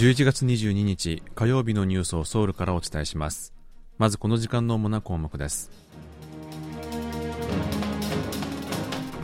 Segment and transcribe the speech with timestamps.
[0.00, 3.52] 11月22日火曜日のニュースをソウルからお伝えします。
[3.98, 5.70] まずこの時間の主な項目です。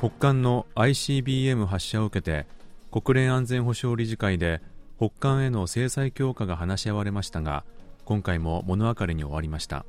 [0.00, 2.46] 北韓の ICBM 発射を受けて
[2.92, 4.60] 国連安全保障理事会で
[4.98, 7.64] 北韓への制裁強化が話し合われましたが
[8.04, 9.86] 今回も物別れに終わりました。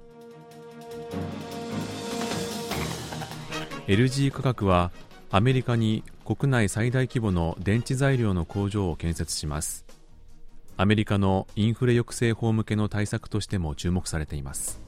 [3.87, 4.91] LG 価格は
[5.29, 9.88] アメリカに国内最大規模の電池材料の工場を建設します。
[10.81, 14.81] アメリカのインフレ抑制法向けの対策としても注目されています。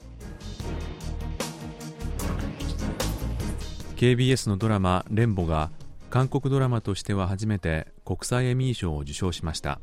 [3.97, 5.69] KBS のドラマ「レンボ」が
[6.09, 9.81] 韓国ドラマとしては初めて国際エミー賞を受賞しました。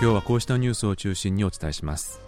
[0.00, 2.22] 今日はこうしたニュースを中心にお伝えします。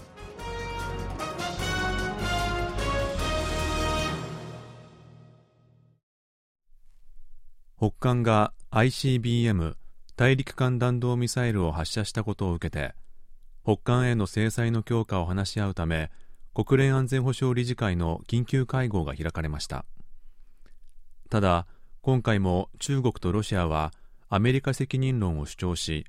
[7.78, 9.76] 北韓が ICBM
[10.16, 12.94] 大陸間弾道ミサイルを発射したことを受けて
[13.62, 16.10] 北韓への制裁の強化を話し合うため
[16.52, 19.84] 国連安全保障理事会の緊急会合が開かれました。
[21.30, 21.66] ただ
[22.02, 23.92] 今回も中国とロシアは
[24.28, 26.04] アメリカ責任論を主張し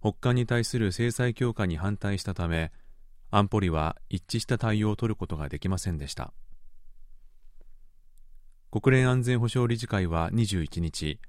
[0.00, 2.72] 北韓に対する制裁強化に反対したため
[3.30, 6.32] 安保理は一致した対応を取ることができませんでした。
[8.70, 11.20] 国連安全保障理事会は21日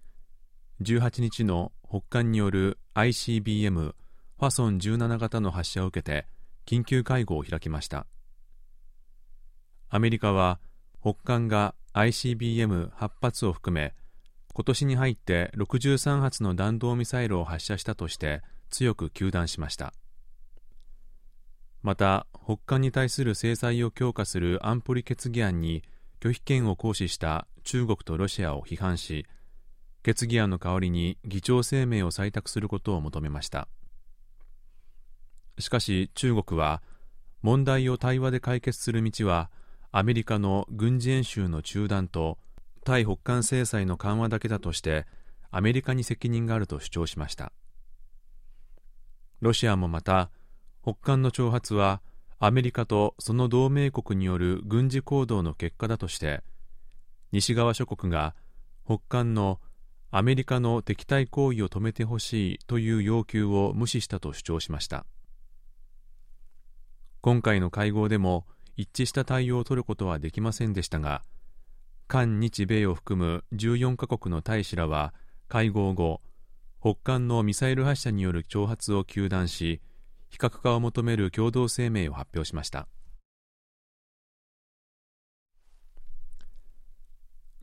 [0.82, 6.28] 18日の北韓による ICBM ファソン17型の発射を受けて
[6.66, 8.06] 緊急会合を開きました。
[9.90, 10.60] アメリカは
[11.00, 13.94] 北韓が ICBM8 発を含め
[14.54, 19.94] 今年に入って63発の弾道ミサイルを発射したとして強く糾弾しました。
[21.82, 25.84] また北韓に対する制裁を強化する安保理決議案に
[26.20, 29.26] 拒否権を行使した中国とロシアを批判し
[30.06, 33.68] 決議案の代わりに議長声明を採択することを求めました。
[35.58, 36.84] しかし中国は
[37.42, 39.50] 問題を対話で解決する道は
[39.92, 42.38] アメリカの軍事演習の中断と
[42.84, 45.08] 対北韓制裁の緩和だけだとして
[45.50, 47.52] アメリカに責任があると主張しました。
[49.42, 50.30] ロシアもまた
[50.84, 52.04] 北韓の挑発は
[52.38, 56.44] アメリカとその同盟国による軍事行動の結果だとして
[57.32, 58.36] 西側諸国が
[58.86, 59.60] 北韓の
[60.18, 65.06] アメリカの敵対行為を止めてほしいという要求を無視したと主張しました。
[67.20, 68.46] 今回の会合でも
[68.78, 71.22] 一致した対応を取ることはできませんでしたが
[72.08, 75.14] 韓日米を含む14カ国の大使らは
[75.50, 76.22] 会合後
[76.80, 79.82] 北韓のミサイル発射による挑発を糾弾し
[80.30, 82.88] 非核化を求める共同声明を発表しました。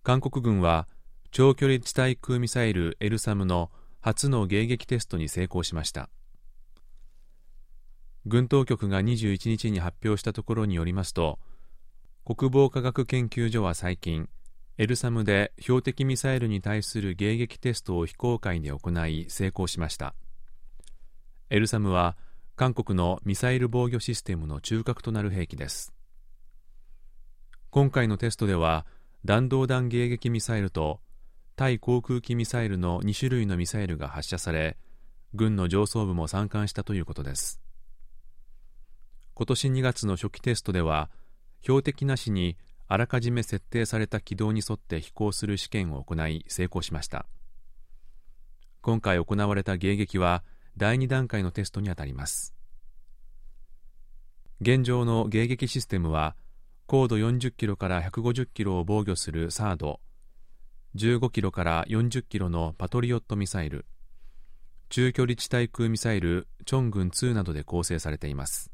[0.03, 0.87] 韓国軍は
[1.33, 3.71] 長距離地対空ミサイルエルサムの
[4.03, 6.11] 初の迎撃テストに成功しました。
[8.27, 11.41] 軍当局が21日に発表したところによりますと
[12.25, 14.29] 国防科学研究所は最近
[14.77, 20.15] エルサムで標的ミサイルに対する迎撃テストを非公開で行い成功しました。
[21.49, 22.19] エルサムは
[22.57, 25.95] 韓国のミサイル防御システムの中核となる兵器です。
[27.71, 28.87] 今回のテストでは
[29.25, 31.01] 弾道弾迎撃ミサイルと
[31.63, 34.77] 対航空機ミサイルの2種類のミサイルが発射され
[35.33, 37.61] 軍の上層部も参観したということです。
[39.35, 41.09] 今年2月の初期テストでは
[41.61, 42.57] 標的なしに
[42.89, 47.27] あらかじめ設定された軌道に沿って飛行する試験を行い成功しました。
[48.81, 50.43] 今回行われた迎撃は
[50.77, 52.57] 第2段階のテストにあたります。
[54.61, 56.35] 現状の迎撃システムは
[56.87, 60.01] 高度40キロから150キロを防御するサード
[60.95, 63.87] 15キロから40キロのパトリオットミサイル。
[64.91, 68.71] 中距離地対空ミサイルチョングン2などで構成されています。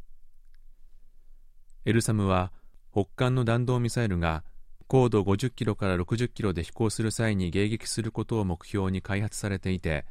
[1.84, 2.52] エルサムは
[2.90, 4.42] 北韓の弾道ミサイルが
[4.88, 10.04] 高度50キロから60キロで飛行する際に迎撃することを目標に開発されていて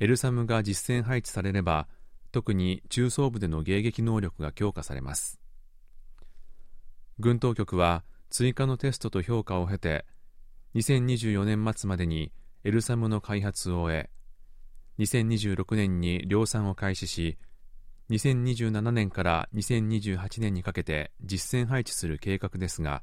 [0.00, 1.88] エルサムが実戦配置されれば
[2.32, 5.38] 特に中層部での迎撃能力が強化されます。
[7.18, 10.06] 軍当局は追加のテストと評価を経て
[10.74, 12.32] 2024年末までに
[12.64, 14.10] エルサムの開発を終え
[14.98, 17.38] 2026年に量産を開始し
[18.10, 23.02] 2027年から2028年にかけて実戦配置する計画ですが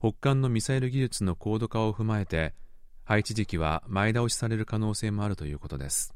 [0.00, 2.54] 北韓のミサイル技術の高度化を踏まえて
[3.04, 6.14] 配置時期は前倒しされる可能性もあるということです。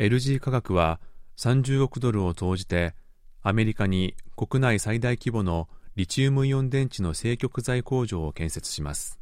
[0.00, 0.98] LG 化学は
[1.36, 2.94] 30億ドルを投じて
[3.42, 9.20] アメリカに国内最大規模のリチウムイオン電池の正極材工場を建設します。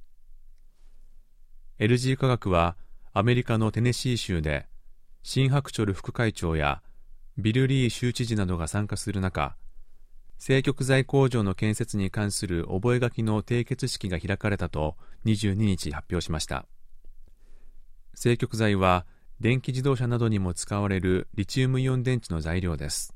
[1.81, 2.77] LG 化学は
[3.13, 4.69] アメリカのテネシー州で
[5.25, 6.81] シン・ハクチョル副会長や
[7.37, 9.57] ビル・リー州知事などが参加する中
[10.39, 16.67] 正極材工場の建設に関する覚書の締結式が開かれたと22日発表しました。
[18.15, 19.07] 正極材は
[19.41, 23.15] 電気自動車などにも使われるリチウムイオン電池の材料です。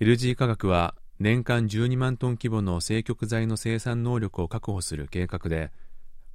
[0.00, 5.72] LG 化学は年間12万トン規模の正極材の生産能力を確保する計画で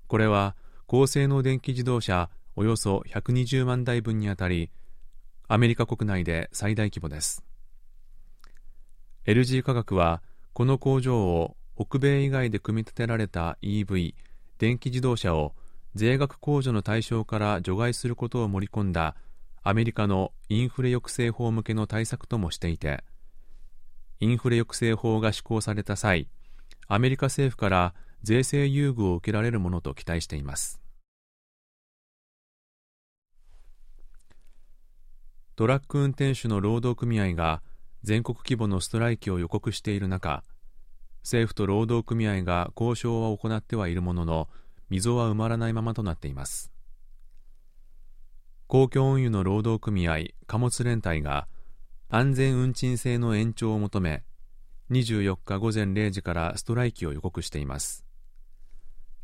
[0.07, 0.55] これは
[0.85, 4.69] 高性能電気自動車およそ120万台分にあたり
[5.47, 7.41] アメリカ国内で最大規模です。
[9.25, 10.21] LG 化学は
[10.51, 14.13] この工場を北米以外で組み立てられた EV
[14.57, 15.53] 電気自動車を
[15.95, 19.15] 税額控除の対象から除外することを盛り込んだ
[19.63, 23.03] アメリカのインフレ抑制法向けの対策ともしていて
[24.19, 26.27] インフレ抑制法が施行された際
[26.87, 30.81] アメリカ政府から税制優遇を受けられるものと期待しています。
[35.55, 37.61] トラック運転手の労働組合が
[38.03, 40.43] 全国規模のストライキを予告している中
[41.23, 44.49] 政府と労働組合が交渉は行ってはいるものの
[44.89, 46.71] 溝は埋まらないままとなっています。
[48.67, 51.47] 公共運輸の労働組合貨物連帯が
[52.09, 54.23] 安全運賃制の延長を求め
[54.91, 58.05] 24日午前0時からストライキを予告しています。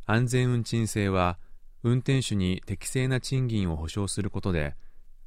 [0.06, 1.38] 安全運賃制は
[1.84, 4.76] 運転手に適正な賃金を保障することで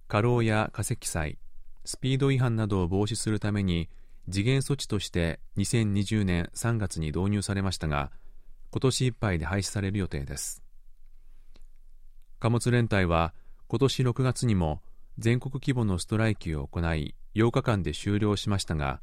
[0.08, 1.38] 過労や過積載
[1.84, 3.88] スピード違反などを防止するために
[4.30, 8.10] 次元措置として2020年3月に導入されましたが
[8.74, 10.60] 今年いっぱいで廃止される予定です。
[12.40, 13.32] 貨物連帯は
[13.68, 14.82] 今年6月にも
[15.16, 19.00] 全国規模のストライキを行い8日間で終了しましたが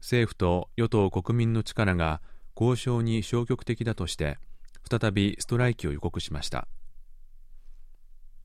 [0.00, 2.20] 政府と与党国民の力が
[2.54, 4.36] 交渉に消極的だとして
[4.90, 6.68] 再びストライキを予告しました。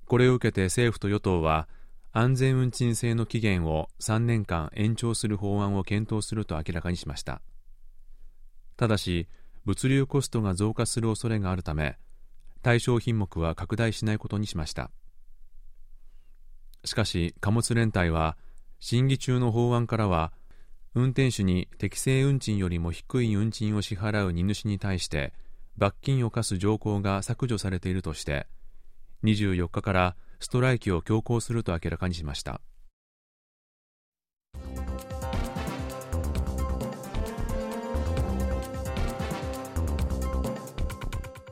[0.06, 1.68] これを受けて政府と与党は
[2.14, 7.42] 安全運賃制の期限を3年間延長する法案を検討すると明らかにしました。
[8.78, 9.28] ただし
[9.68, 11.98] 物流コストが増加する恐れがあるため
[12.62, 14.92] 対象品目は拡大しないことにしました。
[16.86, 18.38] しかし貨物連帯は
[18.80, 20.32] 審議中の法案からは
[20.96, 25.34] 運転手に適正運賃よりも低い運賃を支払う荷主に対して
[25.78, 28.48] 罰金を課す条項が削除されているとして
[29.26, 32.62] 24日からストライキを強行すると明らかにしました。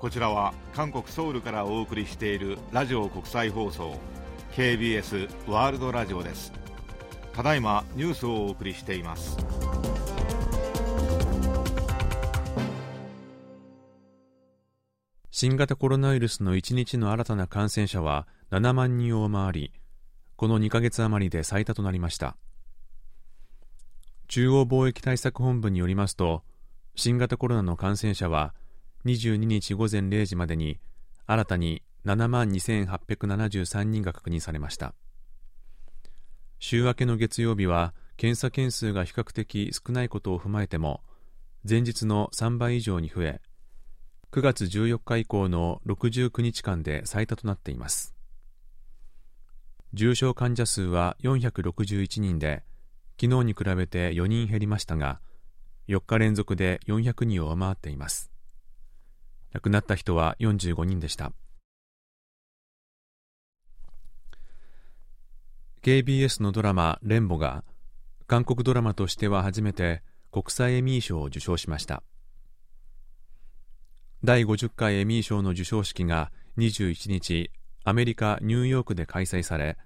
[0.05, 3.97] こちらは韓国ソウルからお送りしているラジオ国際放送
[4.51, 6.53] KBS ワールドラジオです。
[7.33, 9.35] ただいまニュースをお送りしています。
[15.31, 19.73] 新型コロナウイルスの1日の新たな感染者は7万人を回り
[20.35, 22.37] この2ヶ月余りで最多となりました。
[24.27, 26.43] 中央貿易対策本部によりますと
[26.93, 28.53] 新型コロナの感染者は
[29.05, 30.79] 22日午前0時までに
[31.27, 34.93] 新たに7万2873人が確認されました。
[36.59, 41.01] 週明けの月曜日は検査件数が比較的少ないことを踏まえても
[41.67, 43.41] 前日の3倍以上に増え
[44.31, 48.15] 9月14日以降の69日間で最多となっています。
[49.93, 52.63] 重症患者数は461人で
[53.21, 55.21] 昨日に比べて4人減りましたが
[55.87, 58.34] 4日連続で400人を上回っています。
[59.55, 61.31] 亡くなった人は45人でした。
[65.81, 67.63] KBS のドラマ「レンボ」が
[68.27, 72.03] 韓国ドラマとしては初めて国際エミー賞を受賞しました。
[74.25, 77.49] 第50回エミー賞の授賞式が21日
[77.85, 79.77] アメリカ・ニューヨークで開催され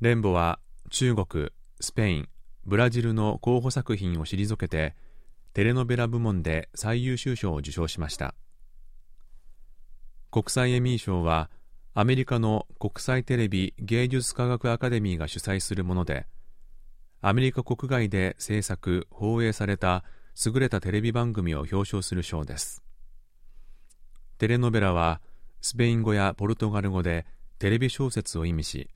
[0.00, 0.58] レンボは
[0.90, 1.50] 中国、
[1.80, 2.28] スペイン、
[2.64, 4.96] ブラジルの候補作品を退けて
[5.52, 8.34] テレノベラ部門で最優秀賞を受賞しました。
[10.34, 11.48] 国際エミー賞は
[11.94, 16.26] アメリカの国際テレビ芸術科学アカデミーが主催するもので
[17.20, 20.02] アメリカ国外で制作放映された
[20.44, 22.82] 優れたテレビ番組を表彰する賞です。
[24.38, 25.20] テレノベラは
[25.60, 27.26] スペイン語やポルトガル語で
[27.60, 28.90] テレビ小説を意味し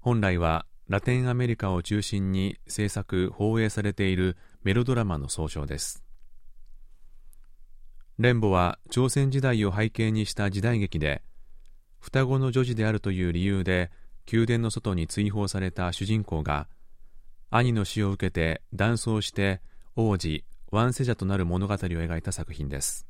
[0.00, 6.02] 本来はラテンアメリカを中心に制作放映されているメロドラマの総称です。
[8.18, 11.22] レンボは朝鮮時代を背景にした時代劇で
[11.98, 13.90] 双子の女児であるという理由で
[14.30, 16.68] 宮殿の外に追放された主人公が
[17.50, 19.62] 兄の死を受けて断層して
[19.96, 23.06] 王子ワンセジャとなる物語を描いた作品です。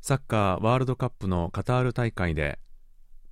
[0.00, 2.58] サッカーワールドカップのカタール大会で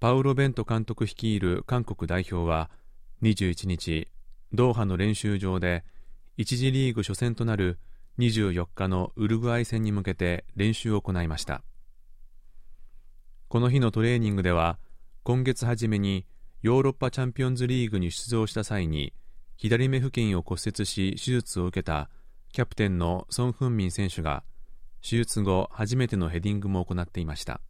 [0.00, 2.70] パウロ・ベント監督率いる韓国代表は
[3.22, 4.08] 21日
[4.54, 5.84] ドーハの練習場で
[6.38, 7.78] 1次リーグ初戦となる
[8.18, 11.62] 24日のウルグアイ戦に向けて練習を行いました。
[13.48, 14.78] この日のトレーニングでは
[15.24, 16.26] 今月初めに
[16.62, 19.12] ヨーロッパチャンピオンズリーグに出場した際に
[19.56, 22.08] 左目付近を骨折し手術を受けた
[22.52, 24.42] キャプテンのソン・フンミン選手が
[25.02, 27.60] 手術後初めてのヘディングも行っていました。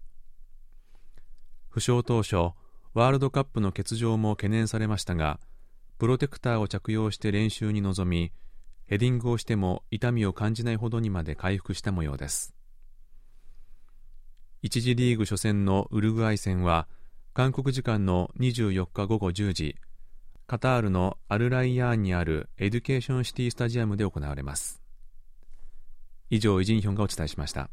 [1.69, 2.37] 負傷当初
[2.95, 5.41] ワールドカップの欠場も懸念されましたが
[5.99, 8.33] プロテクターを着用して練習に臨み
[8.93, 12.55] ヘディングをしても痛みを感じないほどにまで回復した模様です。
[14.65, 16.87] 1次リーグ初戦のウルグアイ戦は
[17.33, 19.77] 韓国時間の24日午後10時
[20.47, 24.83] カタールのアルライヤーンにあるエデュケーションシティスタジアムで行われます。
[26.29, 27.71] 以上イジンヒョンがお伝えしました。